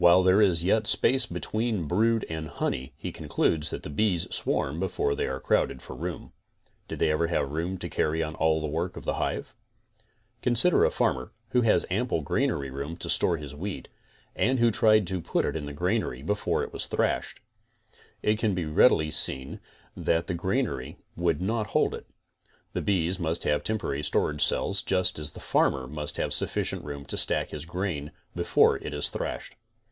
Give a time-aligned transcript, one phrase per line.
[0.00, 4.78] While there is yet space between brood and honey, he concludes that the bees swarm
[4.78, 6.32] before they are crowded for room.
[6.86, 9.56] Did they have room to carry on all the work of the hive?
[10.40, 13.88] Consider a farmer, who has ample granary room to store his wheat,
[14.36, 17.40] and who tried to put it in the granary before it was thrashed.
[18.22, 19.58] It can readily be seen
[19.96, 22.06] that the granary would not hold it.
[22.72, 27.04] The bees must have temporary storage cells just as the farmer must have sufficient room
[27.06, 29.56] to stack his grain before it is thrashed.